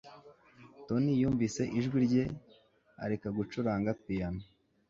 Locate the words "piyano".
4.03-4.43